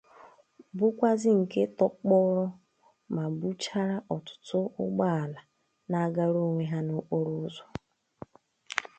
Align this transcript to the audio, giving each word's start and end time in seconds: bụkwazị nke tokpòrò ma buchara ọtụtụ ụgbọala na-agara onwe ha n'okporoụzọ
bụkwazị 0.77 1.31
nke 1.41 1.61
tokpòrò 1.77 2.45
ma 3.15 3.23
buchara 3.39 3.97
ọtụtụ 4.15 4.59
ụgbọala 4.83 5.39
na-agara 5.89 6.39
onwe 6.47 6.63
ha 6.71 6.79
n'okporoụzọ 6.87 7.63